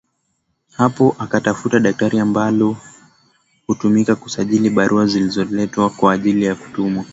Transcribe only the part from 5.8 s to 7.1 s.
kwa ajili ya kutumwa